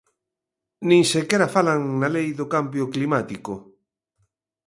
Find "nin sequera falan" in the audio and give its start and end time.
0.87-1.81